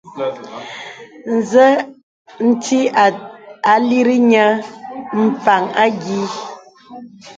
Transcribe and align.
Nzə 1.35 1.65
nti 2.47 2.79
ǐ 3.73 3.75
lìrì 3.87 4.17
nyə̄ 4.31 4.49
m̀pàŋ 5.23 5.63
ànyìì. 5.83 6.25